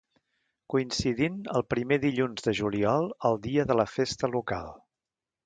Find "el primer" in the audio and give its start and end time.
1.59-1.99